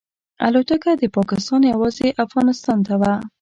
[0.45, 3.13] الوتکه د پاکستان یوازې افغانستان ته وه.